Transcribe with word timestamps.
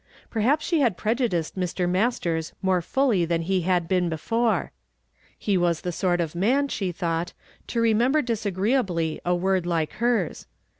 Perhaps 0.31 0.65
she 0.65 0.79
had 0.79 0.97
prejudiced 0.97 1.55
Mr. 1.55 1.87
Mastei's 1.87 2.53
more 2.63 2.81
fully 2.81 3.23
than 3.23 3.43
he 3.43 3.61
had 3.61 3.87
been 3.87 4.09
before. 4.09 4.71
He 5.37 5.59
was 5.59 5.81
the 5.81 5.91
sort 5.91 6.19
of 6.19 6.33
man, 6.33 6.69
she 6.69 6.91
thought, 6.91 7.33
to 7.67 7.79
remem 7.79 8.13
ber 8.13 8.23
disagreeably 8.23 9.21
a 9.23 9.35
word 9.35 9.67
like 9.67 9.91
hei 9.99 10.29
s. 10.31 10.47